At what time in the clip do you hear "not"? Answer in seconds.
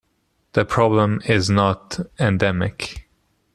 1.47-1.99